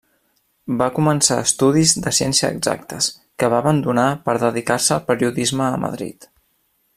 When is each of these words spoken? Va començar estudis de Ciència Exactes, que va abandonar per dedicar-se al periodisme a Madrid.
Va 0.77 0.85
començar 0.95 1.35
estudis 1.47 1.93
de 2.05 2.13
Ciència 2.19 2.49
Exactes, 2.55 3.11
que 3.43 3.51
va 3.55 3.61
abandonar 3.65 4.09
per 4.29 4.39
dedicar-se 4.45 4.97
al 4.97 5.05
periodisme 5.11 5.69
a 5.69 5.81
Madrid. 5.89 6.29